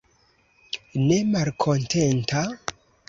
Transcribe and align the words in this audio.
Ne 1.09 1.17
malkontenta? 1.35 2.43